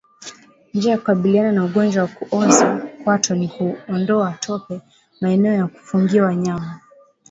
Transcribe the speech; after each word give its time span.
Njia 0.73 0.91
ya 0.91 0.97
kukabiliana 0.97 1.51
na 1.51 1.65
ugonjwa 1.65 2.01
wa 2.03 2.07
kuoza 2.09 2.89
kwato 3.03 3.35
ni 3.35 3.47
kuondoa 3.47 4.31
tope 4.39 4.81
maeneo 5.21 5.53
ya 5.53 5.67
kufungia 5.67 6.23
wanyama 6.23 6.79